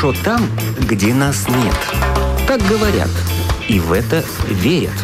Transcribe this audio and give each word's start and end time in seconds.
хорошо 0.00 0.22
там, 0.24 0.40
где 0.78 1.12
нас 1.12 1.46
нет. 1.48 1.74
Так 2.46 2.60
говорят, 2.62 3.10
и 3.68 3.78
в 3.80 3.92
это 3.92 4.24
верят. 4.48 4.94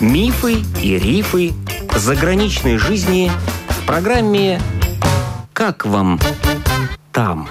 Мифы 0.00 0.62
и 0.82 0.98
рифы 0.98 1.52
заграничной 1.94 2.78
жизни 2.78 3.30
в 3.68 3.86
программе 3.86 4.60
«Как 5.52 5.84
вам 5.84 6.18
там?». 7.12 7.46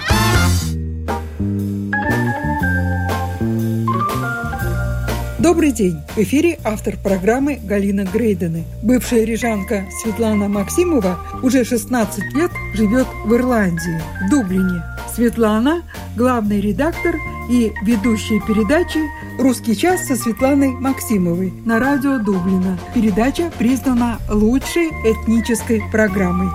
Добрый 5.38 5.70
день! 5.70 6.00
В 6.16 6.18
эфире 6.18 6.58
автор 6.64 6.96
программы 6.96 7.60
Галина 7.62 8.04
Грейдены. 8.04 8.64
Бывшая 8.82 9.24
рижанка 9.24 9.86
Светлана 10.02 10.48
Максимова 10.48 11.20
уже 11.44 11.64
16 11.64 12.34
лет 12.34 12.50
живет 12.74 13.06
в 13.24 13.32
Ирландии, 13.32 14.02
в 14.26 14.30
Дублине. 14.30 14.95
Светлана– 15.16 15.82
главный 16.16 16.60
редактор 16.60 17.16
и 17.48 17.72
ведущая 17.82 18.38
передачи 18.46 19.00
«Русский 19.38 19.74
час» 19.74 20.06
со 20.06 20.14
Светланой 20.14 20.72
Максимовой 20.72 21.54
на 21.64 21.78
радио 21.78 22.18
Дублина. 22.18 22.78
Передача 22.94 23.50
признана 23.58 24.18
лучшей 24.28 24.88
этнической 24.88 25.82
программой. 25.90 26.50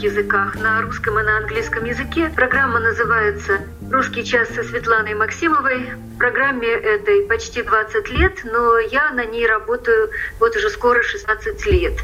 языках, 0.00 0.56
на 0.56 0.80
русском 0.80 1.18
и 1.18 1.22
на 1.22 1.38
английском 1.38 1.84
языке. 1.84 2.30
Программа 2.34 2.80
называется 2.80 3.60
«Русский 3.90 4.24
час» 4.24 4.48
со 4.50 4.62
Светланой 4.62 5.14
Максимовой. 5.14 5.84
Программе 6.16 6.68
этой 6.68 7.26
почти 7.26 7.62
20 7.62 8.08
лет, 8.10 8.40
но 8.44 8.78
я 8.78 9.10
на 9.10 9.24
ней 9.24 9.44
работаю 9.46 10.10
вот 10.38 10.54
уже 10.54 10.70
скоро 10.70 11.02
16 11.02 11.66
лет. 11.66 11.98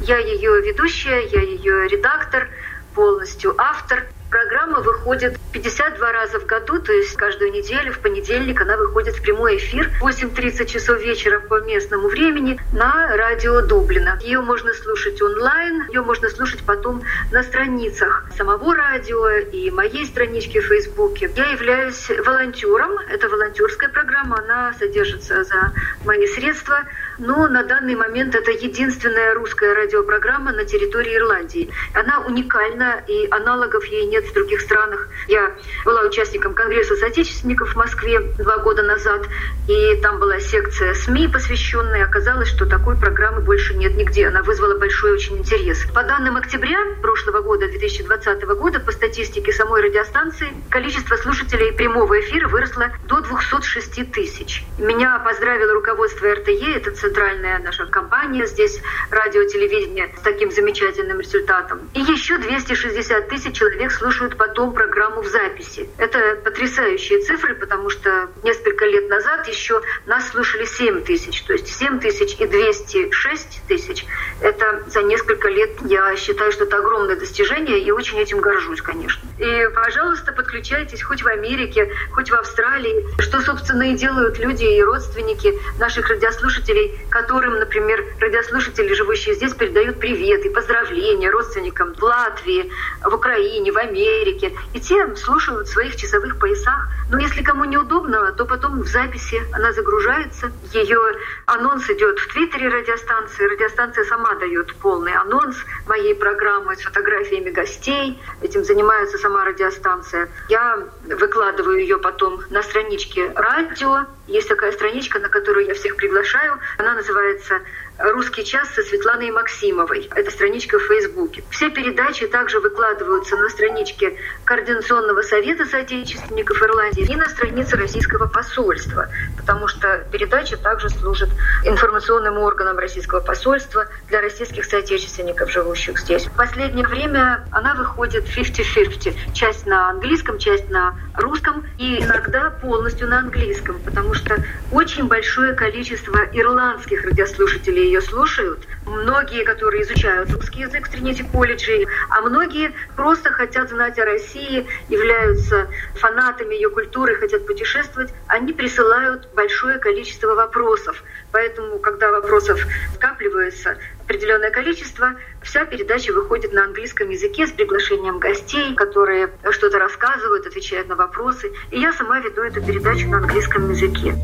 Я 0.00 0.18
ее 0.18 0.62
ведущая, 0.62 1.26
я 1.26 1.42
ее 1.42 1.88
редактор, 1.88 2.48
полностью 2.94 3.54
автор– 3.58 4.06
Программа 4.32 4.80
выходит 4.80 5.38
52 5.52 6.10
раза 6.10 6.40
в 6.40 6.46
году, 6.46 6.78
то 6.78 6.90
есть 6.90 7.14
каждую 7.16 7.52
неделю 7.52 7.92
в 7.92 7.98
понедельник 7.98 8.62
она 8.62 8.78
выходит 8.78 9.14
в 9.14 9.20
прямой 9.20 9.58
эфир 9.58 9.90
в 10.00 10.06
8.30 10.06 10.64
часов 10.64 11.02
вечера 11.02 11.38
по 11.38 11.60
местному 11.60 12.08
времени 12.08 12.58
на 12.72 13.14
радио 13.14 13.60
Дублина. 13.60 14.18
Ее 14.22 14.40
можно 14.40 14.72
слушать 14.72 15.20
онлайн, 15.20 15.86
ее 15.88 16.00
можно 16.00 16.30
слушать 16.30 16.62
потом 16.64 17.02
на 17.30 17.42
страницах 17.42 18.24
самого 18.34 18.74
радио 18.74 19.28
и 19.28 19.70
моей 19.70 20.06
странички 20.06 20.60
в 20.60 20.64
Фейсбуке. 20.64 21.30
Я 21.36 21.52
являюсь 21.52 22.10
волонтером, 22.24 22.92
это 23.10 23.28
волонтерская 23.28 23.90
программа, 23.90 24.38
она 24.38 24.72
содержится 24.78 25.44
за 25.44 25.72
мои 26.06 26.26
средства, 26.28 26.84
но 27.22 27.46
на 27.46 27.62
данный 27.62 27.94
момент 27.94 28.34
это 28.34 28.50
единственная 28.50 29.34
русская 29.34 29.74
радиопрограмма 29.74 30.52
на 30.52 30.64
территории 30.64 31.16
Ирландии. 31.16 31.70
Она 31.94 32.20
уникальна, 32.20 33.02
и 33.06 33.28
аналогов 33.30 33.84
ей 33.84 34.06
нет 34.06 34.24
в 34.24 34.34
других 34.34 34.60
странах. 34.60 35.08
Я 35.28 35.52
была 35.84 36.02
участником 36.02 36.54
Конгресса 36.54 36.96
соотечественников 36.96 37.72
в 37.72 37.76
Москве 37.76 38.20
два 38.38 38.58
года 38.58 38.82
назад, 38.82 39.22
и 39.68 39.96
там 40.02 40.18
была 40.18 40.40
секция 40.40 40.94
СМИ 40.94 41.28
посвященная. 41.28 42.04
Оказалось, 42.04 42.48
что 42.48 42.66
такой 42.66 42.96
программы 42.96 43.40
больше 43.40 43.74
нет 43.74 43.94
нигде. 43.94 44.26
Она 44.26 44.42
вызвала 44.42 44.76
большой 44.78 45.12
очень 45.12 45.38
интерес. 45.38 45.78
По 45.94 46.02
данным 46.02 46.36
октября 46.36 46.78
прошлого 47.00 47.42
года, 47.42 47.68
2020 47.68 48.42
года, 48.42 48.80
по 48.80 48.90
статистике 48.90 49.52
самой 49.52 49.82
радиостанции, 49.82 50.48
количество 50.70 51.16
слушателей 51.16 51.72
прямого 51.72 52.18
эфира 52.20 52.48
выросло 52.48 52.90
до 53.06 53.20
206 53.20 54.10
тысяч. 54.10 54.64
Меня 54.78 55.20
поздравило 55.20 55.72
руководство 55.72 56.34
РТЕ, 56.34 56.76
это 56.76 56.90
центральная 57.12 57.58
наша 57.58 57.86
компания 57.86 58.46
здесь, 58.46 58.80
радио, 59.10 59.44
телевидение, 59.44 60.10
с 60.16 60.22
таким 60.22 60.50
замечательным 60.50 61.20
результатом. 61.20 61.90
И 61.92 62.00
еще 62.00 62.38
260 62.38 63.28
тысяч 63.28 63.56
человек 63.56 63.92
слушают 63.92 64.36
потом 64.38 64.72
программу 64.72 65.20
в 65.20 65.26
записи. 65.26 65.90
Это 65.98 66.40
потрясающие 66.42 67.20
цифры, 67.20 67.54
потому 67.54 67.90
что 67.90 68.30
несколько 68.42 68.86
лет 68.86 69.10
назад 69.10 69.46
еще 69.46 69.82
нас 70.06 70.30
слушали 70.30 70.64
7 70.64 71.02
тысяч. 71.04 71.42
То 71.42 71.52
есть 71.52 71.68
7 71.68 72.00
тысяч 72.00 72.34
и 72.38 72.46
206 72.46 73.62
тысяч– 73.68 74.06
это 74.40 74.82
за 74.86 75.02
несколько 75.02 75.48
лет, 75.48 75.70
я 75.84 76.16
считаю, 76.16 76.50
что 76.50 76.64
это 76.64 76.78
огромное 76.78 77.16
достижение, 77.16 77.78
и 77.78 77.90
очень 77.90 78.18
этим 78.18 78.40
горжусь, 78.40 78.80
конечно. 78.80 79.22
И, 79.38 79.68
пожалуйста, 79.74 80.32
подключайтесь 80.32 81.02
хоть 81.02 81.22
в 81.22 81.26
Америке, 81.26 81.92
хоть 82.12 82.30
в 82.30 82.34
Австралии, 82.34 83.06
что, 83.20 83.40
собственно, 83.40 83.82
и 83.82 83.96
делают 83.96 84.38
люди 84.38 84.64
и 84.64 84.82
родственники 84.82 85.52
наших 85.78 86.08
радиослушателей, 86.08 86.91
которым, 87.10 87.58
например, 87.58 88.04
радиослушатели, 88.20 88.94
живущие 88.94 89.34
здесь, 89.34 89.54
передают 89.54 90.00
привет 90.00 90.44
и 90.44 90.48
поздравления 90.48 91.30
родственникам 91.30 91.94
в 91.94 92.02
Латвии, 92.02 92.70
в 93.04 93.14
Украине, 93.14 93.72
в 93.72 93.76
Америке, 93.76 94.52
и 94.72 94.80
те 94.80 95.14
слушают 95.16 95.68
в 95.68 95.72
своих 95.72 95.96
часовых 95.96 96.38
поясах. 96.38 96.88
Но 97.10 97.18
если 97.18 97.42
кому 97.42 97.64
неудобно, 97.64 98.32
то 98.32 98.46
потом 98.46 98.82
в 98.82 98.86
записи 98.86 99.42
она 99.52 99.72
загружается. 99.72 100.50
Ее 100.72 100.98
анонс 101.46 101.88
идет 101.90 102.18
в 102.18 102.32
Твиттере 102.32 102.68
радиостанции. 102.68 103.44
Радиостанция 103.44 104.04
сама 104.04 104.34
дает 104.36 104.74
полный 104.76 105.12
анонс 105.12 105.56
моей 105.86 106.14
программы 106.14 106.74
с 106.76 106.80
фотографиями 106.80 107.50
гостей. 107.50 108.18
Этим 108.40 108.64
занимается 108.64 109.18
сама 109.18 109.44
радиостанция. 109.44 110.30
Я 110.48 110.78
выкладываю 111.04 111.80
ее 111.80 111.98
потом 111.98 112.40
на 112.50 112.62
страничке 112.62 113.30
радио. 113.34 114.06
Есть 114.26 114.48
такая 114.48 114.72
страничка, 114.72 115.18
на 115.18 115.28
которую 115.28 115.66
я 115.66 115.74
всех 115.74 115.96
приглашаю. 115.96 116.58
Она 116.82 116.94
называется 116.94 117.60
«Русский 117.98 118.44
час» 118.44 118.68
со 118.74 118.82
Светланой 118.82 119.30
Максимовой. 119.30 120.10
Это 120.14 120.30
страничка 120.30 120.78
в 120.78 120.82
Фейсбуке. 120.82 121.44
Все 121.50 121.70
передачи 121.70 122.26
также 122.26 122.58
выкладываются 122.58 123.36
на 123.36 123.48
страничке 123.50 124.16
Координационного 124.44 125.22
совета 125.22 125.66
соотечественников 125.66 126.62
Ирландии 126.62 127.04
и 127.04 127.14
на 127.14 127.28
странице 127.28 127.76
Российского 127.76 128.26
посольства, 128.26 129.08
потому 129.36 129.68
что 129.68 130.06
передача 130.10 130.56
также 130.56 130.88
служит 130.88 131.28
информационным 131.64 132.38
органом 132.38 132.78
Российского 132.78 133.20
посольства 133.20 133.86
для 134.08 134.20
российских 134.22 134.64
соотечественников, 134.64 135.50
живущих 135.50 135.98
здесь. 135.98 136.24
В 136.24 136.32
последнее 136.32 136.86
время 136.86 137.44
она 137.50 137.74
выходит 137.74 138.24
50-50. 138.24 139.14
Часть 139.34 139.66
на 139.66 139.90
английском, 139.90 140.38
часть 140.38 140.70
на 140.70 140.96
русском 141.16 141.64
и 141.78 142.02
иногда 142.02 142.50
полностью 142.50 143.08
на 143.08 143.18
английском, 143.18 143.78
потому 143.84 144.14
что 144.14 144.42
очень 144.70 145.06
большое 145.08 145.54
количество 145.54 146.18
ирландских 146.32 147.04
радиослушателей 147.04 147.81
ее 147.82 148.00
слушают. 148.00 148.66
Многие, 148.86 149.44
которые 149.44 149.82
изучают 149.82 150.30
русский 150.30 150.60
язык 150.60 150.88
в 150.88 150.90
Тринити 150.90 151.22
колледже, 151.22 151.86
а 152.10 152.20
многие 152.20 152.72
просто 152.96 153.30
хотят 153.30 153.70
знать 153.70 153.98
о 153.98 154.04
России, 154.04 154.66
являются 154.88 155.68
фанатами 155.94 156.54
ее 156.54 156.70
культуры, 156.70 157.14
хотят 157.16 157.46
путешествовать, 157.46 158.12
они 158.26 158.52
присылают 158.52 159.28
большое 159.34 159.78
количество 159.78 160.34
вопросов. 160.34 161.02
Поэтому, 161.30 161.78
когда 161.78 162.10
вопросов 162.10 162.60
скапливается 162.94 163.78
определенное 164.04 164.50
количество, 164.50 165.14
вся 165.42 165.64
передача 165.64 166.12
выходит 166.12 166.52
на 166.52 166.64
английском 166.64 167.08
языке 167.08 167.46
с 167.46 167.52
приглашением 167.52 168.18
гостей, 168.18 168.74
которые 168.74 169.30
что-то 169.50 169.78
рассказывают, 169.78 170.46
отвечают 170.46 170.88
на 170.88 170.96
вопросы. 170.96 171.52
И 171.70 171.80
я 171.80 171.92
сама 171.92 172.20
веду 172.20 172.42
эту 172.42 172.64
передачу 172.64 173.08
на 173.08 173.18
английском 173.18 173.70
языке. 173.70 174.14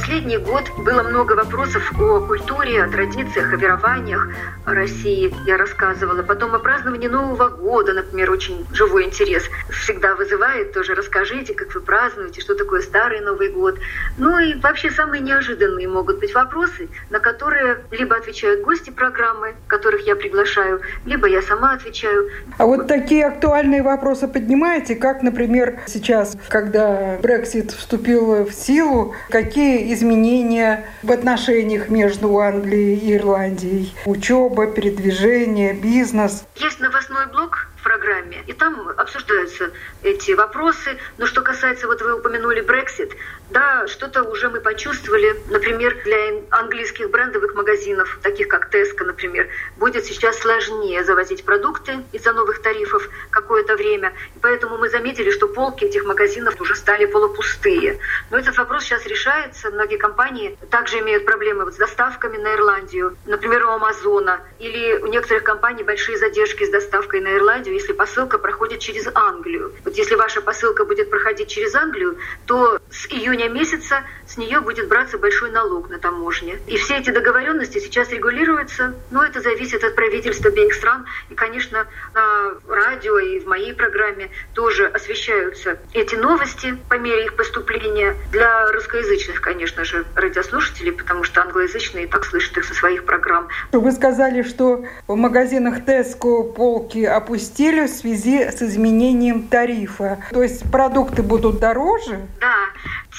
Последний 0.00 0.38
год 0.38 0.64
было 0.78 1.02
много 1.02 1.34
вопросов 1.34 1.92
о 2.00 2.20
культуре, 2.20 2.82
о 2.82 2.88
традициях, 2.88 3.52
о 3.52 3.56
верованиях 3.56 4.28
России. 4.64 5.32
Я 5.46 5.58
рассказывала. 5.58 6.22
Потом 6.22 6.54
о 6.54 6.58
праздновании 6.58 7.08
Нового 7.08 7.48
года, 7.48 7.92
например, 7.92 8.30
очень 8.30 8.66
живой 8.72 9.04
интерес 9.04 9.44
всегда 9.68 10.14
вызывает. 10.14 10.72
Тоже 10.72 10.94
расскажите, 10.94 11.52
как 11.52 11.74
вы 11.74 11.82
празднуете, 11.82 12.40
что 12.40 12.54
такое 12.54 12.80
Старый 12.80 13.20
Новый 13.20 13.50
год. 13.50 13.78
Ну 14.16 14.38
и 14.38 14.54
вообще 14.54 14.90
самые 14.90 15.20
неожиданные 15.20 15.86
могут 15.86 16.18
быть 16.18 16.34
вопросы, 16.34 16.88
на 17.10 17.20
которые 17.20 17.78
либо 17.90 18.16
отвечают 18.16 18.62
гости 18.62 18.88
программы, 18.88 19.54
которых 19.66 20.06
я 20.06 20.16
приглашаю, 20.16 20.80
либо 21.04 21.26
я 21.26 21.42
сама 21.42 21.74
отвечаю. 21.74 22.30
А 22.56 22.64
вот 22.64 22.86
такие 22.86 23.26
актуальные 23.26 23.82
вопросы 23.82 24.28
поднимаете, 24.28 24.96
как, 24.96 25.22
например, 25.22 25.80
сейчас, 25.86 26.38
когда 26.48 27.18
Брексит 27.20 27.72
вступил 27.72 28.44
в 28.44 28.52
силу, 28.52 29.14
какие 29.28 29.89
изменения 29.92 30.86
в 31.02 31.10
отношениях 31.12 31.88
между 31.88 32.38
Англией 32.38 32.96
и 32.96 33.16
Ирландией? 33.16 33.94
Учеба, 34.06 34.66
передвижение, 34.66 35.74
бизнес? 35.74 36.44
Есть 36.56 36.80
новостной 36.80 37.26
блок 37.26 37.68
в 37.80 37.82
программе. 37.82 38.42
И 38.46 38.52
там 38.52 38.88
обсуждаются 38.96 39.70
эти 40.02 40.32
вопросы. 40.32 40.98
Но 41.18 41.26
что 41.26 41.40
касается, 41.40 41.86
вот 41.86 42.02
вы 42.02 42.18
упомянули 42.18 42.62
Brexit, 42.62 43.12
да, 43.50 43.86
что-то 43.88 44.22
уже 44.22 44.48
мы 44.48 44.60
почувствовали. 44.60 45.34
Например, 45.50 45.96
для 46.04 46.40
английских 46.50 47.10
брендовых 47.10 47.54
магазинов, 47.54 48.18
таких 48.22 48.48
как 48.48 48.72
Tesco, 48.72 49.04
например, 49.04 49.48
будет 49.76 50.04
сейчас 50.04 50.38
сложнее 50.38 51.04
завозить 51.04 51.44
продукты 51.44 51.98
из-за 52.12 52.32
новых 52.32 52.62
тарифов 52.62 53.08
какое-то 53.30 53.76
время. 53.76 54.12
И 54.36 54.38
поэтому 54.40 54.78
мы 54.78 54.88
заметили, 54.88 55.30
что 55.30 55.48
полки 55.48 55.84
этих 55.84 56.04
магазинов 56.04 56.60
уже 56.60 56.76
стали 56.76 57.06
полупустые. 57.06 57.98
Но 58.30 58.38
этот 58.38 58.56
вопрос 58.56 58.84
сейчас 58.84 59.04
решается. 59.06 59.70
Многие 59.70 59.96
компании 59.96 60.56
также 60.70 61.00
имеют 61.00 61.24
проблемы 61.24 61.64
вот 61.64 61.74
с 61.74 61.76
доставками 61.76 62.36
на 62.36 62.54
Ирландию. 62.54 63.16
Например, 63.26 63.66
у 63.66 63.70
Амазона 63.70 64.40
или 64.58 64.98
у 64.98 65.06
некоторых 65.06 65.42
компаний 65.42 65.82
большие 65.82 66.16
задержки 66.16 66.64
с 66.64 66.70
доставкой 66.70 67.20
на 67.20 67.36
Ирландию, 67.36 67.74
если 67.74 67.92
посылка 67.92 68.38
проходит 68.38 68.78
через 68.78 69.08
Англию. 69.14 69.72
Вот 69.84 69.96
если 69.96 70.14
ваша 70.14 70.40
посылка 70.40 70.84
будет 70.84 71.10
проходить 71.10 71.48
через 71.48 71.74
Англию, 71.74 72.18
то 72.46 72.78
с 72.90 73.06
июня 73.06 73.48
месяца 73.48 74.04
с 74.26 74.36
нее 74.36 74.60
будет 74.60 74.88
браться 74.88 75.18
большой 75.18 75.50
налог 75.50 75.90
на 75.90 75.98
таможне. 75.98 76.60
И 76.68 76.76
все 76.76 76.98
эти 76.98 77.10
договоренности 77.10 77.78
сейчас 77.78 78.10
регулируются, 78.10 78.94
но 79.10 79.24
это 79.24 79.40
зависит 79.40 79.82
от 79.82 79.96
правительства 79.96 80.50
обеих 80.50 80.74
стран. 80.74 81.04
И, 81.30 81.34
конечно, 81.34 81.86
на 82.14 82.54
радио 82.68 83.18
и 83.18 83.40
в 83.40 83.46
моей 83.46 83.74
программе 83.74 84.30
тоже 84.54 84.86
освещаются 84.86 85.78
эти 85.92 86.14
новости 86.14 86.78
по 86.88 86.94
мере 86.94 87.24
их 87.24 87.34
поступления 87.34 88.16
для 88.30 88.70
русскоязычных, 88.72 89.40
конечно 89.40 89.84
же, 89.84 90.04
радиослушателей, 90.14 90.92
потому 90.92 91.24
что 91.24 91.42
англоязычные 91.42 92.04
и 92.04 92.06
так 92.06 92.24
слышат 92.24 92.56
их 92.58 92.64
со 92.64 92.74
своих 92.74 93.04
программ. 93.04 93.48
Вы 93.72 93.92
сказали, 93.92 94.42
что 94.42 94.84
в 95.06 95.16
магазинах 95.16 95.80
Tesco 95.80 96.52
полки 96.52 97.04
опустили 97.04 97.86
в 97.86 97.90
связи 97.90 98.42
с 98.50 98.62
изменением 98.62 99.48
тарифа. 99.48 100.18
То 100.30 100.42
есть 100.42 100.70
продукты 100.70 101.22
будут 101.22 101.60
дороже? 101.60 102.20
Да, 102.40 102.54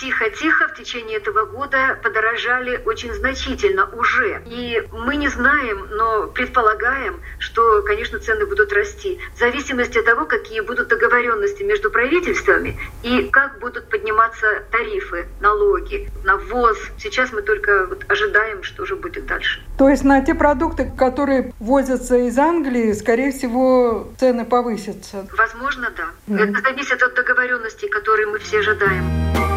тихо-тихо 0.02 0.68
в 0.70 0.74
течение 0.74 1.18
этого 1.18 1.46
года 1.46 2.00
подорожали 2.02 2.82
очень 2.86 3.14
значительно 3.14 3.88
уже. 3.94 4.42
И 4.48 4.84
мы 4.92 5.16
не 5.16 5.28
знаем, 5.28 5.88
но 5.92 6.28
предполагаем, 6.28 7.22
что, 7.38 7.84
конечно, 7.84 8.20
цены 8.20 8.48
будут 8.48 8.74
расти. 8.74 9.20
В 9.36 9.40
зависимости 9.40 10.00
от 10.00 10.06
того, 10.06 10.26
какие 10.26 10.62
будут 10.62 10.88
договоренности 10.88 11.62
между 11.62 11.92
правительствами 11.92 12.80
и 13.04 13.30
как 13.32 13.60
будут 13.60 13.90
подниматься 13.90 14.64
тарифы, 14.72 15.28
налоги, 15.40 16.10
на 16.24 16.38
ввоз. 16.38 16.78
Сейчас 16.98 17.32
мы 17.32 17.44
только 17.44 17.86
вот 17.86 18.04
ожидаем, 18.08 18.64
что 18.64 18.86
же 18.86 18.96
будет 18.96 19.28
дальше. 19.28 19.62
То 19.78 19.88
есть 19.88 20.04
на 20.04 20.22
те 20.26 20.34
продукты, 20.34 20.92
которые 20.98 21.54
возятся 21.60 22.16
из 22.16 22.38
Англии, 22.40 22.94
скорее 22.94 23.32
всего, 23.32 24.12
цены 24.20 24.46
повысятся? 24.46 25.28
Возможно, 25.38 25.92
да. 25.96 26.06
Mm. 26.28 26.50
Это 26.50 26.62
зависит 26.62 27.04
от 27.04 27.14
договоренностей, 27.14 27.88
которые 27.88 28.26
мы 28.28 28.40
все 28.40 28.60
ожидаем. 28.60 29.51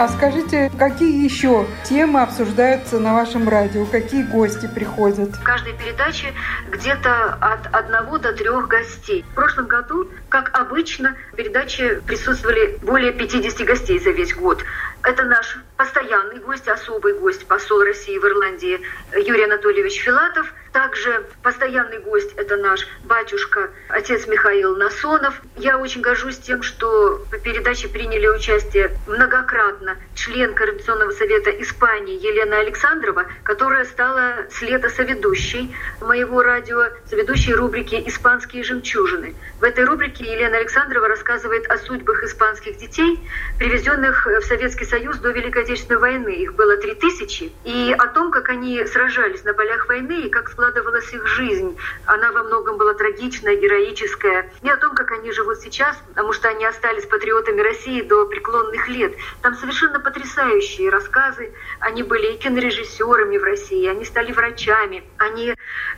А 0.00 0.08
скажите, 0.08 0.72
какие 0.78 1.22
еще 1.22 1.66
темы 1.84 2.22
обсуждаются 2.22 2.98
на 2.98 3.12
вашем 3.12 3.46
радио? 3.46 3.84
Какие 3.84 4.22
гости 4.22 4.66
приходят? 4.66 5.28
В 5.36 5.42
каждой 5.42 5.74
передаче 5.74 6.32
где-то 6.70 7.34
от 7.34 7.66
одного 7.66 8.16
до 8.16 8.32
трех 8.32 8.66
гостей. 8.66 9.26
В 9.30 9.34
прошлом 9.34 9.66
году, 9.66 10.08
как 10.30 10.58
обычно, 10.58 11.16
в 11.34 11.36
передаче 11.36 12.00
присутствовали 12.06 12.78
более 12.80 13.12
50 13.12 13.66
гостей 13.66 14.00
за 14.00 14.12
весь 14.12 14.32
год. 14.34 14.64
Это 15.02 15.24
наш 15.24 15.58
постоянный 15.76 16.38
гость, 16.40 16.68
особый 16.68 17.14
гость, 17.14 17.46
посол 17.46 17.82
России 17.82 18.18
в 18.18 18.24
Ирландии 18.24 18.80
Юрий 19.16 19.44
Анатольевич 19.44 20.02
Филатов– 20.02 20.52
также 20.72 21.26
постоянный 21.42 21.98
гость– 21.98 22.32
это 22.36 22.56
наш 22.56 22.86
батюшка, 23.04 23.70
отец 23.88 24.26
Михаил 24.28 24.76
Насонов. 24.76 25.40
Я 25.56 25.78
очень 25.78 26.00
горжусь 26.00 26.38
тем, 26.38 26.62
что 26.62 27.24
в 27.30 27.38
передаче 27.40 27.88
приняли 27.88 28.28
участие 28.28 28.96
многократно 29.08 29.96
член 30.14 30.54
Координационного 30.54 31.10
совета 31.10 31.50
Испании 31.50 32.14
Елена 32.14 32.58
Александрова, 32.58 33.26
которая 33.42 33.84
стала 33.84 34.46
с 34.50 34.62
лета 34.62 34.90
соведущей 34.90 35.74
моего 36.00 36.42
радио, 36.42 36.84
соведущей 37.08 37.54
рубрики 37.54 38.02
«Испанские 38.06 38.62
жемчужины». 38.62 39.34
В 39.58 39.64
этой 39.64 39.84
рубрике 39.84 40.24
Елена 40.24 40.58
Александрова 40.58 41.08
рассказывает 41.08 41.68
о 41.68 41.78
судьбах 41.78 42.22
испанских 42.22 42.76
детей, 42.78 43.18
привезенных 43.58 44.24
в 44.24 44.42
Советский 44.42 44.84
Союз 44.90 45.18
до 45.18 45.30
Великой 45.30 45.62
Отечественной 45.62 46.00
войны. 46.00 46.30
Их 46.30 46.54
было 46.54 46.76
три 46.76 46.94
тысячи. 46.94 47.52
И 47.64 47.94
о 47.96 48.08
том, 48.08 48.32
как 48.32 48.48
они 48.48 48.84
сражались 48.86 49.44
на 49.44 49.54
полях 49.54 49.88
войны 49.88 50.22
и 50.22 50.28
как 50.28 50.50
складывалась 50.50 51.12
их 51.12 51.26
жизнь. 51.28 51.78
Она 52.06 52.32
во 52.32 52.42
многом 52.42 52.76
была 52.76 52.94
трагичная, 52.94 53.54
героическая. 53.54 54.50
И 54.62 54.68
о 54.68 54.76
том, 54.76 54.96
как 54.96 55.12
они 55.12 55.30
живут 55.30 55.58
сейчас, 55.58 55.96
потому 56.08 56.32
что 56.32 56.48
они 56.48 56.64
остались 56.64 57.06
патриотами 57.06 57.60
России 57.60 58.02
до 58.02 58.26
преклонных 58.26 58.88
лет. 58.88 59.14
Там 59.42 59.54
совершенно 59.54 60.00
потрясающие 60.00 60.90
рассказы. 60.90 61.52
Они 61.78 62.02
были 62.02 62.32
и 62.32 62.38
кинорежиссерами 62.38 63.38
в 63.38 63.44
России, 63.44 63.86
они 63.86 64.04
стали 64.04 64.32
врачами. 64.32 65.04
Они 65.18 65.54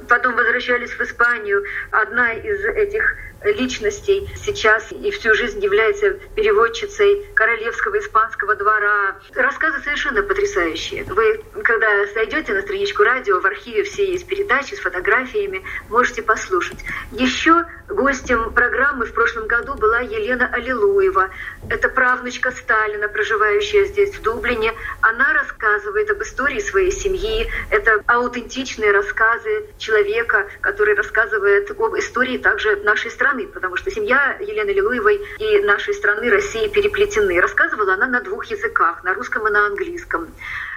потом 0.08 0.34
возвращались 0.34 0.90
в 0.90 1.00
Испанию. 1.00 1.64
Одна 1.90 2.32
из 2.32 2.64
этих 2.64 3.16
личностей 3.44 4.28
сейчас 4.36 4.92
и 4.92 5.10
всю 5.10 5.34
жизнь 5.34 5.62
является 5.62 6.12
переводчицей 6.34 7.26
королевского 7.34 7.98
испанского 7.98 8.54
двора. 8.54 9.16
Рассказы 9.34 9.80
совершенно 9.82 10.22
потрясающие. 10.22 11.04
Вы, 11.04 11.42
когда 11.64 12.06
зайдете 12.14 12.52
на 12.54 12.62
страничку 12.62 13.02
радио, 13.02 13.40
в 13.40 13.46
архиве 13.46 13.84
все 13.84 14.12
есть 14.12 14.26
передачи 14.26 14.74
с 14.74 14.80
фотографиями, 14.80 15.62
можете 15.88 16.22
послушать. 16.22 16.78
Еще 17.12 17.64
гостем 17.88 18.52
программы 18.52 19.06
в 19.06 19.12
прошлом 19.12 19.46
году 19.46 19.74
была 19.74 20.00
Елена 20.00 20.48
Аллилуева. 20.52 21.30
Это 21.68 21.88
правнучка 21.88 22.50
Сталина, 22.52 23.08
проживающая 23.08 23.84
здесь, 23.84 24.14
в 24.16 24.22
Дублине. 24.22 24.72
Она 25.00 25.32
рассказывает 25.32 26.10
об 26.10 26.22
истории 26.22 26.60
своей 26.60 26.92
семьи. 26.92 27.50
Это 27.70 28.02
аутентичные 28.06 28.92
рассказы 28.92 29.61
человека, 29.78 30.46
который 30.60 30.94
рассказывает 30.94 31.70
об 31.70 31.96
истории 31.98 32.38
также 32.38 32.76
нашей 32.76 33.10
страны 33.10 33.46
потому 33.46 33.76
что 33.76 33.90
семья 33.90 34.36
Елены 34.40 34.70
Лилуевой 34.70 35.20
и 35.38 35.60
нашей 35.60 35.94
страны 35.94 36.30
России 36.30 36.68
переплетены. 36.68 37.40
Рассказывала 37.40 37.94
она 37.94 38.06
на 38.06 38.20
двух 38.20 38.46
языках, 38.46 39.04
на 39.04 39.14
русском 39.14 39.46
и 39.46 39.50
на 39.50 39.66
английском. 39.66 40.28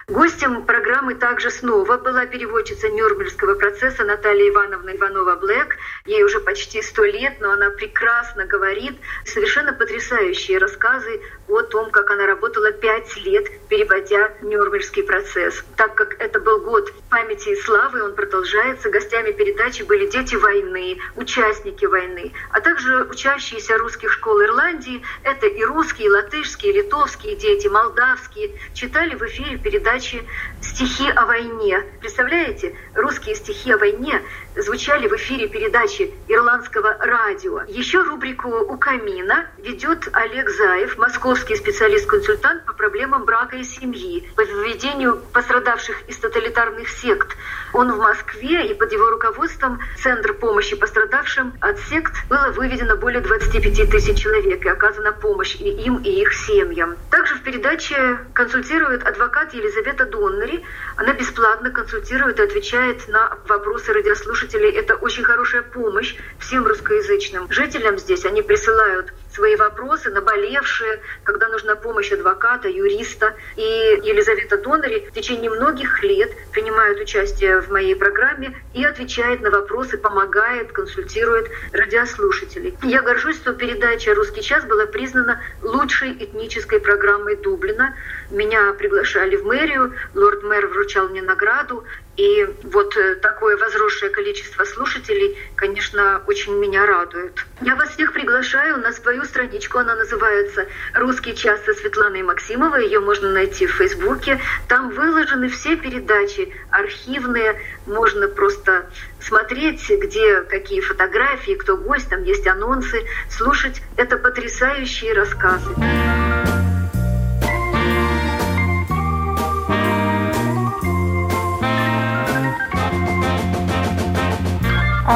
Гостем 0.07 0.67
программы 0.67 1.15
также 1.15 1.49
снова 1.49 1.97
была 1.97 2.27
переводчица 2.27 2.89
Нюрнбергского 2.89 3.55
процесса 3.55 4.03
Наталья 4.03 4.49
Ивановна 4.49 4.91
Иванова-Блэк. 4.91 5.69
Ей 6.05 6.23
уже 6.23 6.39
почти 6.41 6.83
сто 6.83 7.03
лет, 7.05 7.37
но 7.39 7.49
она 7.49 7.71
прекрасно 7.71 8.45
говорит 8.45 8.99
совершенно 9.25 9.73
потрясающие 9.73 10.59
рассказы 10.59 11.21
о 11.47 11.61
том, 11.63 11.89
как 11.89 12.11
она 12.11 12.27
работала 12.27 12.71
пять 12.71 13.17
лет, 13.17 13.47
переводя 13.67 14.31
Нюрнбергский 14.43 15.01
процесс. 15.01 15.65
Так 15.75 15.95
как 15.95 16.21
это 16.21 16.39
был 16.39 16.61
год 16.61 16.93
памяти 17.09 17.49
и 17.49 17.55
славы, 17.55 18.03
он 18.03 18.13
продолжается. 18.13 18.91
Гостями 18.91 19.31
передачи 19.31 19.81
были 19.81 20.05
дети 20.05 20.35
войны, 20.35 20.99
участники 21.15 21.85
войны, 21.85 22.31
а 22.51 22.61
также 22.61 23.05
учащиеся 23.05 23.79
русских 23.79 24.11
школ 24.11 24.43
Ирландии. 24.43 25.01
Это 25.23 25.47
и 25.47 25.63
русские, 25.63 26.09
и 26.09 26.11
латышские, 26.11 26.73
и 26.73 26.75
литовские 26.83 27.35
дети, 27.37 27.65
молдавские. 27.67 28.51
Читали 28.75 29.15
в 29.15 29.23
эфире 29.23 29.57
передачи 29.57 29.94
передачи 29.95 30.25
«Стихи 30.61 31.09
о 31.09 31.25
войне». 31.25 31.79
Представляете, 32.01 32.75
русские 32.95 33.35
стихи 33.35 33.71
о 33.71 33.77
войне 33.77 34.21
звучали 34.55 35.07
в 35.07 35.13
эфире 35.13 35.47
передачи 35.47 36.13
ирландского 36.27 36.97
радио. 36.99 37.61
Еще 37.67 38.01
рубрику 38.01 38.49
«У 38.49 38.77
камина» 38.77 39.47
ведет 39.57 40.07
Олег 40.13 40.49
Заев, 40.49 40.97
московский 40.97 41.55
специалист-консультант 41.55 42.65
по 42.65 42.73
проблемам 42.73 43.25
брака 43.25 43.57
и 43.57 43.63
семьи, 43.63 44.29
по 44.35 44.41
введению 44.41 45.21
пострадавших 45.33 46.07
из 46.07 46.17
тоталитарных 46.17 46.89
сект. 46.89 47.35
Он 47.73 47.91
в 47.91 47.97
Москве, 47.97 48.67
и 48.67 48.73
под 48.73 48.91
его 48.91 49.09
руководством 49.09 49.79
Центр 50.01 50.33
помощи 50.33 50.75
пострадавшим 50.75 51.53
от 51.59 51.79
сект 51.79 52.13
было 52.29 52.51
выведено 52.51 52.95
более 52.95 53.21
25 53.21 53.89
тысяч 53.89 54.21
человек, 54.21 54.65
и 54.65 54.69
оказана 54.69 55.11
помощь 55.11 55.55
и 55.55 55.69
им, 55.69 55.97
и 55.97 56.21
их 56.21 56.33
семьям. 56.33 56.95
Также 57.11 57.35
в 57.35 57.43
передаче 57.43 58.19
консультирует 58.33 59.05
адвокат 59.05 59.53
Елизавета 59.53 60.05
Доннери. 60.05 60.63
Она 60.95 61.13
бесплатно 61.13 61.71
консультирует 61.71 62.39
и 62.39 62.43
отвечает 62.43 63.07
на 63.07 63.37
вопросы 63.47 63.91
радиослушателей 63.93 64.44
слушателей 64.45 64.71
это 64.71 64.95
очень 64.95 65.23
хорошая 65.23 65.61
помощь 65.61 66.15
всем 66.39 66.65
русскоязычным 66.65 67.51
жителям 67.51 67.97
здесь. 67.97 68.25
Они 68.25 68.41
присылают 68.41 69.13
свои 69.33 69.55
вопросы, 69.55 70.11
наболевшие, 70.11 71.01
когда 71.23 71.49
нужна 71.49 71.75
помощь 71.75 72.11
адвоката, 72.11 72.69
юриста. 72.69 73.35
И 73.57 73.61
Елизавета 73.61 74.57
Донори 74.57 75.07
в 75.07 75.11
течение 75.11 75.49
многих 75.49 76.01
лет 76.03 76.31
принимает 76.51 76.99
участие 76.99 77.61
в 77.61 77.69
моей 77.69 77.95
программе 77.95 78.55
и 78.73 78.83
отвечает 78.85 79.41
на 79.41 79.49
вопросы, 79.49 79.97
помогает, 79.97 80.71
консультирует 80.71 81.49
радиослушателей. 81.73 82.77
Я 82.83 83.01
горжусь, 83.01 83.37
что 83.37 83.53
передача 83.53 84.13
«Русский 84.15 84.41
час» 84.41 84.63
была 84.65 84.85
признана 84.85 85.41
лучшей 85.61 86.11
этнической 86.13 86.79
программой 86.79 87.35
Дублина. 87.35 87.95
Меня 88.31 88.73
приглашали 88.73 89.35
в 89.35 89.45
мэрию, 89.45 89.93
лорд-мэр 90.13 90.67
вручал 90.67 91.09
мне 91.09 91.21
награду, 91.21 91.83
И 92.17 92.47
вот 92.63 92.95
э, 92.95 93.15
такое 93.15 93.57
возросшее 93.57 94.09
количество 94.09 94.63
слушателей, 94.63 95.37
конечно, 95.55 96.21
очень 96.27 96.53
меня 96.53 96.85
радует. 96.85 97.45
Я 97.61 97.75
вас 97.75 97.89
всех 97.89 98.13
приглашаю 98.13 98.77
на 98.77 98.93
свою 98.93 99.25
страничку. 99.25 99.79
Она 99.79 99.95
называется 99.95 100.65
«Русский 100.93 101.35
час» 101.35 101.63
со 101.65 101.73
Светланой 101.73 102.23
Максимовой. 102.23 102.85
Ее 102.85 103.01
можно 103.01 103.31
найти 103.31 103.67
в 103.67 103.73
Фейсбуке. 103.73 104.39
Там 104.69 104.91
выложены 104.91 105.49
все 105.49 105.75
передачи 105.75 106.53
архивные. 106.69 107.59
Можно 107.85 108.29
просто 108.29 108.89
смотреть, 109.19 109.89
где 109.89 110.41
какие 110.41 110.79
фотографии, 110.79 111.55
кто 111.55 111.75
гость, 111.75 112.09
там 112.09 112.23
есть 112.23 112.47
анонсы, 112.47 113.03
слушать. 113.29 113.81
Это 113.97 114.17
потрясающие 114.17 115.13
рассказы. 115.13 115.75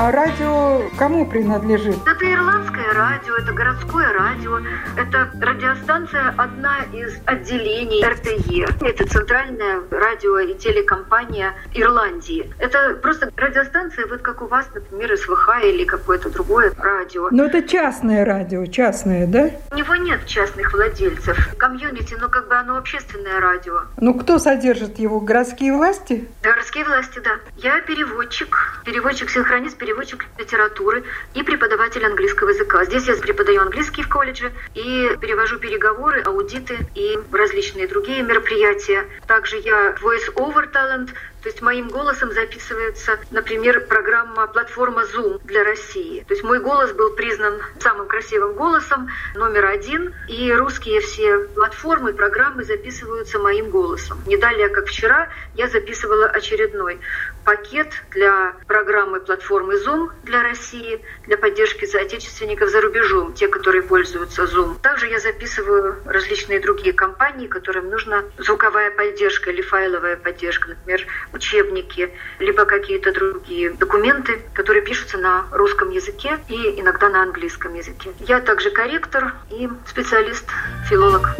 А 0.02 0.14
радио 0.14 0.90
кому 0.98 1.26
принадлежит? 1.26 1.98
Это 2.08 2.32
ирландское 2.32 2.94
радио, 2.94 3.36
это 3.36 3.52
городское 3.52 4.14
радио, 4.14 4.60
это 4.96 5.30
радиостанция 5.42 6.34
одна 6.38 6.78
из 6.94 7.18
отделений 7.26 8.02
RTE. 8.08 8.66
Это 8.80 9.06
центральная 9.06 9.82
радио 9.92 10.40
и 10.40 10.58
телекомпания 10.58 11.54
Ирландии. 11.74 12.50
Это 12.60 12.98
просто 13.02 13.30
радиостанция, 13.36 14.08
вот 14.08 14.22
как 14.22 14.42
у 14.42 14.48
вас, 14.48 14.70
например, 14.74 15.18
SWH 15.18 15.66
или 15.66 15.84
какое-то 15.84 16.30
другое 16.30 16.72
радио. 16.78 17.28
Но 17.32 17.48
это 17.48 17.62
частное 17.62 18.24
радио, 18.24 18.66
частное, 18.68 19.28
да? 19.28 19.52
У 19.74 19.76
него 19.76 19.98
нет 19.98 20.26
частных 20.26 20.72
владельцев. 20.72 21.58
Community, 21.58 22.16
но 22.18 22.30
как 22.30 22.48
бы 22.48 22.56
оно 22.56 22.78
общественное 22.78 23.42
радио. 23.42 23.82
Ну 23.98 24.14
кто 24.14 24.40
содержит 24.40 24.98
его? 24.98 25.20
Городские 25.20 25.74
власти? 25.74 26.26
Городские 26.42 26.86
власти, 26.86 27.20
да. 27.20 27.32
Я 27.58 27.82
переводчик, 27.82 28.82
переводчик-синхронист 28.86 29.76
переводчик 29.76 29.89
литературы 30.38 31.04
и 31.34 31.44
преподаватель 31.44 32.06
английского 32.06 32.50
языка. 32.50 32.86
Здесь 32.86 33.08
я 33.08 33.16
преподаю 33.16 33.62
английский 33.62 34.04
в 34.04 34.10
колледже 34.10 34.52
и 34.74 35.16
перевожу 35.20 35.58
переговоры, 35.58 36.22
аудиты 36.22 36.78
и 36.96 37.18
различные 37.32 37.88
другие 37.88 38.24
мероприятия. 38.24 39.06
Также 39.28 39.58
я 39.58 39.96
voice-over 40.02 40.72
talent, 40.72 41.10
то 41.42 41.48
есть 41.48 41.62
моим 41.62 41.88
голосом 41.88 42.32
записывается, 42.32 43.20
например, 43.32 43.86
программа 43.88 44.48
платформа 44.48 45.04
Zoom 45.04 45.40
для 45.46 45.64
России. 45.64 46.24
То 46.28 46.34
есть 46.34 46.44
мой 46.44 46.60
голос 46.60 46.92
был 46.92 47.12
признан 47.12 47.62
самым 47.80 48.08
красивым 48.08 48.54
голосом, 48.54 49.10
номер 49.36 49.66
один, 49.66 50.14
и 50.28 50.52
русские 50.52 51.00
все 51.00 51.40
платформы, 51.56 52.14
программы 52.14 52.64
записываются 52.64 53.40
моим 53.40 53.70
голосом. 53.70 54.22
Не 54.26 54.36
далее, 54.38 54.70
как 54.70 54.88
вчера, 54.88 55.30
я 55.56 55.68
записывала 55.70 56.28
очередной 56.28 57.00
пакет 57.46 57.88
для 58.12 58.54
программы 58.68 59.20
платформы 59.20 59.76
Zoom 59.76 60.10
для 60.24 60.44
России, 60.44 61.02
для 61.26 61.38
поддержки 61.38 61.86
соотечественников 61.86 62.70
за 62.70 62.82
рубежом, 62.82 63.34
те, 63.34 63.48
которые 63.48 63.82
пользуются 63.82 64.44
Zoom. 64.44 64.80
Также 64.82 65.08
я 65.08 65.20
записываю 65.20 65.96
различные 66.06 66.60
другие 66.60 66.94
компании, 66.94 67.48
которым 67.48 67.90
нужна 67.90 68.24
звуковая 68.38 68.92
поддержка 68.92 69.52
или 69.52 69.62
файловая 69.62 70.16
поддержка, 70.18 70.70
например, 70.70 71.08
учебники, 71.34 72.10
либо 72.40 72.66
какие-то 72.66 73.12
другие 73.14 73.72
документы, 73.72 74.42
которые 74.54 74.84
пишутся 74.84 75.18
на 75.18 75.46
русском 75.52 75.90
языке 75.90 76.40
и 76.48 76.80
иногда 76.80 77.10
на 77.10 77.24
английском 77.24 77.74
языке. 77.76 78.12
Я 78.20 78.40
также 78.40 78.72
корректор 78.72 79.34
и 79.50 79.70
специалист-филолог. 79.88 81.36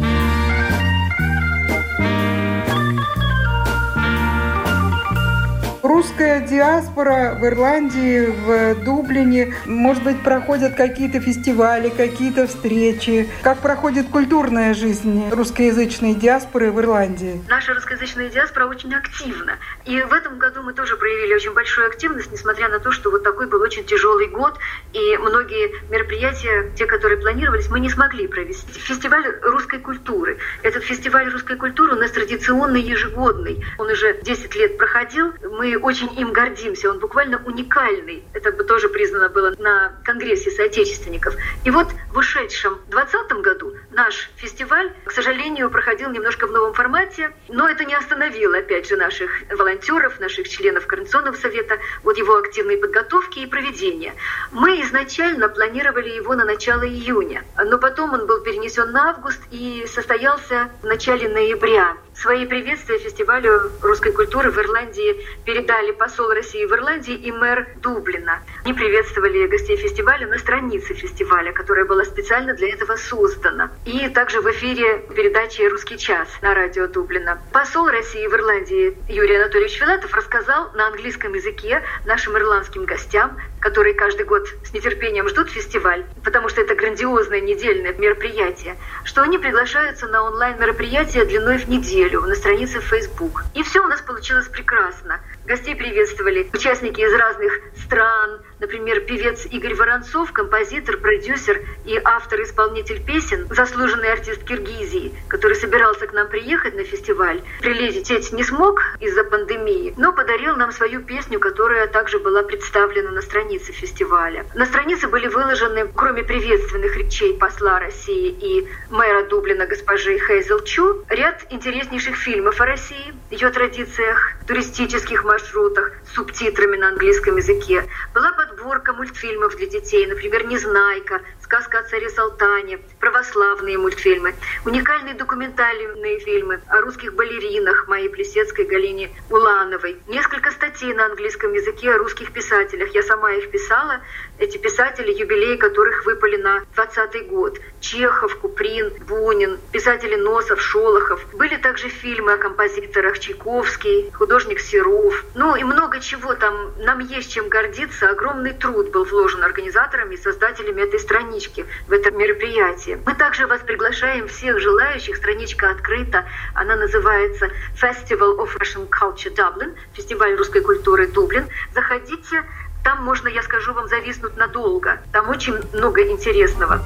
Русская 6.00 6.40
диаспора 6.40 7.36
в 7.38 7.44
Ирландии, 7.44 8.24
в 8.24 8.82
Дублине, 8.86 9.52
может 9.66 10.02
быть, 10.02 10.22
проходят 10.22 10.74
какие-то 10.74 11.20
фестивали, 11.20 11.90
какие-то 11.90 12.46
встречи. 12.46 13.28
Как 13.42 13.58
проходит 13.58 14.08
культурная 14.08 14.72
жизнь 14.72 15.28
русскоязычной 15.30 16.14
диаспоры 16.14 16.72
в 16.72 16.80
Ирландии? 16.80 17.42
Наша 17.50 17.74
русскоязычная 17.74 18.30
диаспора 18.30 18.64
очень 18.64 18.94
активна. 18.94 19.58
И 19.84 20.00
в 20.00 20.14
этом 20.14 20.38
году 20.38 20.62
мы 20.62 20.72
тоже 20.72 20.96
проявили 20.96 21.34
очень 21.34 21.52
большую 21.52 21.88
активность, 21.88 22.32
несмотря 22.32 22.70
на 22.70 22.78
то, 22.78 22.92
что 22.92 23.10
вот 23.10 23.22
такой 23.22 23.46
был 23.46 23.60
очень 23.60 23.84
тяжелый 23.84 24.28
год, 24.28 24.58
и 24.94 25.18
многие 25.18 25.70
мероприятия, 25.90 26.72
те, 26.78 26.86
которые 26.86 27.18
планировались, 27.18 27.68
мы 27.68 27.78
не 27.78 27.90
смогли 27.90 28.26
провести. 28.26 28.72
Фестиваль 28.72 29.26
русской 29.42 29.78
культуры. 29.78 30.38
Этот 30.62 30.82
фестиваль 30.82 31.28
русской 31.28 31.58
культуры 31.58 31.92
у 31.92 31.96
нас 31.96 32.10
традиционный, 32.12 32.80
ежегодный. 32.80 33.62
Он 33.76 33.90
уже 33.90 34.18
10 34.22 34.54
лет 34.54 34.78
проходил. 34.78 35.34
Мы 35.42 35.76
очень 35.90 36.16
им 36.20 36.32
гордимся, 36.32 36.88
он 36.88 37.00
буквально 37.00 37.42
уникальный. 37.44 38.22
Это 38.32 38.52
бы 38.52 38.62
тоже 38.62 38.88
признано 38.88 39.28
было 39.28 39.52
на 39.58 39.92
Конгрессе 40.04 40.50
соотечественников. 40.52 41.34
И 41.64 41.70
вот 41.70 41.88
в 42.12 42.18
ушедшем 42.18 42.78
2020 42.90 43.32
году 43.42 43.74
наш 43.90 44.30
фестиваль, 44.36 44.92
к 45.04 45.10
сожалению, 45.10 45.68
проходил 45.68 46.10
немножко 46.10 46.46
в 46.46 46.52
новом 46.52 46.74
формате, 46.74 47.32
но 47.48 47.68
это 47.68 47.84
не 47.84 47.94
остановило, 47.94 48.58
опять 48.58 48.88
же, 48.88 48.96
наших 48.96 49.30
волонтеров, 49.50 50.20
наших 50.20 50.48
членов 50.48 50.86
Координационного 50.86 51.34
совета, 51.34 51.78
вот 52.04 52.16
его 52.16 52.36
активной 52.36 52.76
подготовки 52.76 53.40
и 53.40 53.46
проведения. 53.46 54.14
Мы 54.52 54.80
изначально 54.82 55.48
планировали 55.48 56.10
его 56.10 56.36
на 56.36 56.44
начало 56.44 56.86
июня, 56.86 57.42
но 57.56 57.78
потом 57.78 58.14
он 58.14 58.26
был 58.26 58.42
перенесен 58.42 58.92
на 58.92 59.10
август 59.10 59.40
и 59.50 59.84
состоялся 59.92 60.70
в 60.82 60.86
начале 60.86 61.28
ноября. 61.28 61.96
Свои 62.14 62.44
приветствия 62.44 62.98
фестивалю 62.98 63.72
русской 63.80 64.12
культуры 64.12 64.50
в 64.50 64.58
Ирландии 64.58 65.16
передали 65.46 65.79
посол 65.88 66.28
России 66.28 66.64
в 66.66 66.72
Ирландии 66.72 67.14
и 67.14 67.32
мэр 67.32 67.66
Дублина. 67.76 68.42
Они 68.64 68.74
приветствовали 68.74 69.46
гостей 69.46 69.76
фестиваля 69.76 70.26
на 70.26 70.38
странице 70.38 70.92
фестиваля, 70.92 71.52
которая 71.52 71.86
была 71.86 72.04
специально 72.04 72.52
для 72.52 72.74
этого 72.74 72.96
создана. 72.96 73.70
И 73.86 74.08
также 74.10 74.40
в 74.42 74.50
эфире 74.50 74.98
передачи 75.16 75.62
«Русский 75.62 75.96
час» 75.96 76.28
на 76.42 76.54
радио 76.54 76.86
Дублина. 76.86 77.40
Посол 77.52 77.88
России 77.88 78.26
в 78.26 78.34
Ирландии 78.34 78.96
Юрий 79.08 79.36
Анатольевич 79.36 79.78
Филатов 79.78 80.12
рассказал 80.14 80.70
на 80.74 80.88
английском 80.88 81.32
языке 81.34 81.82
нашим 82.04 82.36
ирландским 82.36 82.84
гостям, 82.84 83.38
которые 83.60 83.94
каждый 83.94 84.26
год 84.26 84.48
с 84.64 84.72
нетерпением 84.72 85.28
ждут 85.28 85.50
фестиваль, 85.50 86.04
потому 86.24 86.48
что 86.48 86.60
это 86.60 86.74
грандиозное 86.74 87.40
недельное 87.40 87.92
мероприятие, 87.92 88.76
что 89.04 89.22
они 89.22 89.38
приглашаются 89.38 90.06
на 90.08 90.22
онлайн-мероприятие 90.24 91.24
длиной 91.24 91.58
в 91.58 91.68
неделю 91.68 92.22
на 92.22 92.34
странице 92.34 92.80
Facebook. 92.80 93.44
И 93.54 93.62
все 93.62 93.80
у 93.80 93.88
нас 93.88 94.00
получилось 94.00 94.48
прекрасно. 94.48 95.20
Гостей 95.46 95.69
приветствовали. 95.74 96.48
Участники 96.52 97.00
из 97.00 97.12
разных 97.12 97.52
стран, 97.84 98.42
например, 98.60 99.00
певец 99.00 99.46
Игорь 99.50 99.74
Воронцов, 99.74 100.32
композитор, 100.32 100.98
продюсер 100.98 101.60
и 101.84 102.00
автор-исполнитель 102.02 103.02
песен, 103.02 103.46
заслуженный 103.50 104.12
артист 104.12 104.44
Киргизии, 104.44 105.14
который 105.28 105.56
собирался 105.56 106.06
к 106.06 106.12
нам 106.12 106.28
приехать 106.28 106.74
на 106.76 106.84
фестиваль. 106.84 107.40
Прилететь 107.60 108.32
не 108.32 108.44
смог 108.44 108.80
из-за 109.00 109.24
пандемии, 109.24 109.94
но 109.96 110.12
подарил 110.12 110.56
нам 110.56 110.72
свою 110.72 111.02
песню, 111.02 111.40
которая 111.40 111.86
также 111.86 112.18
была 112.18 112.42
представлена 112.42 113.10
на 113.10 113.22
странице 113.22 113.72
фестиваля. 113.72 114.44
На 114.54 114.66
странице 114.66 115.08
были 115.08 115.26
выложены, 115.26 115.90
кроме 115.94 116.22
приветственных 116.22 116.96
речей 116.96 117.36
посла 117.38 117.78
России 117.80 118.28
и 118.28 118.68
мэра 118.90 119.24
Дублина 119.24 119.66
госпожи 119.66 120.18
Хейзел 120.18 120.60
Чу, 120.64 121.04
ряд 121.08 121.46
интереснейших 121.50 122.16
фильмов 122.16 122.60
о 122.60 122.66
России, 122.66 123.14
ее 123.30 123.50
традициях, 123.50 124.32
туристических 124.46 125.24
маршрутах 125.24 125.92
субтитрами 126.14 126.76
на 126.76 126.88
английском 126.88 127.36
языке. 127.36 127.84
Была 128.14 128.32
подборка 128.50 128.92
мультфильмов 128.92 129.56
для 129.56 129.66
детей, 129.66 130.06
например, 130.06 130.46
«Незнайка», 130.46 131.20
«Сказка 131.42 131.78
о 131.78 131.82
царе 131.84 132.08
Салтане», 132.10 132.78
православные 132.98 133.78
мультфильмы, 133.78 134.34
уникальные 134.64 135.14
документальные 135.14 136.18
фильмы 136.20 136.60
о 136.68 136.80
русских 136.80 137.14
балеринах 137.14 137.88
моей 137.88 138.08
Плесецкой 138.08 138.66
Галине 138.66 139.10
Улановой, 139.30 139.98
несколько 140.06 140.50
статей 140.50 140.92
на 140.94 141.06
английском 141.06 141.52
языке 141.52 141.92
о 141.92 141.98
русских 141.98 142.32
писателях. 142.32 142.94
Я 142.94 143.02
сама 143.02 143.32
их 143.32 143.50
писала, 143.50 144.00
эти 144.40 144.58
писатели, 144.58 145.12
юбилеи 145.12 145.56
которых 145.56 146.06
выпали 146.06 146.36
на 146.36 146.64
20 146.74 147.28
год. 147.28 147.58
Чехов, 147.80 148.36
Куприн, 148.36 148.92
Бунин, 149.06 149.58
писатели 149.72 150.16
Носов, 150.16 150.60
Шолохов. 150.60 151.24
Были 151.34 151.56
также 151.56 151.88
фильмы 151.88 152.32
о 152.32 152.38
композиторах 152.38 153.18
Чайковский, 153.18 154.10
художник 154.12 154.60
Серов. 154.60 155.24
Ну 155.34 155.56
и 155.56 155.64
много 155.64 156.00
чего 156.00 156.34
там. 156.34 156.72
Нам 156.78 157.00
есть 157.00 157.32
чем 157.32 157.48
гордиться. 157.48 158.10
Огромный 158.40 158.58
труд 158.58 158.90
был 158.90 159.04
вложен 159.04 159.44
организаторами 159.44 160.14
и 160.14 160.16
создателями 160.16 160.80
этой 160.80 160.98
странички 160.98 161.66
в 161.88 161.92
это 161.92 162.10
мероприятие. 162.10 162.98
Мы 163.04 163.14
также 163.14 163.46
вас 163.46 163.60
приглашаем 163.60 164.28
всех 164.28 164.58
желающих. 164.60 165.16
Страничка 165.16 165.70
открыта. 165.70 166.24
Она 166.54 166.74
называется 166.76 167.50
Festival 167.78 168.38
of 168.38 168.56
Russian 168.58 168.88
Culture 168.88 169.34
Dublin, 169.34 169.76
фестиваль 169.92 170.36
русской 170.36 170.62
культуры 170.62 171.06
Дублин. 171.08 171.48
Заходите, 171.74 172.42
там 172.82 173.04
можно, 173.04 173.28
я 173.28 173.42
скажу 173.42 173.74
вам, 173.74 173.88
зависнуть 173.88 174.38
надолго. 174.38 175.02
Там 175.12 175.28
очень 175.28 175.60
много 175.74 176.00
интересного. 176.08 176.80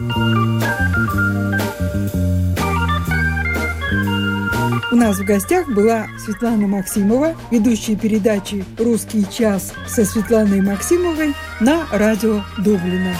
У 4.95 4.97
нас 4.97 5.19
в 5.19 5.25
гостях 5.25 5.69
была 5.69 6.07
Светлана 6.25 6.69
Максимова, 6.69 7.35
ведущая 7.51 7.97
передачи 7.97 8.65
«Русский 8.79 9.27
час» 9.29 9.73
со 9.89 10.05
Светланой 10.05 10.61
Максимовой 10.61 11.35
на 11.59 11.85
радио 11.91 12.43
Дублина. 12.59 13.13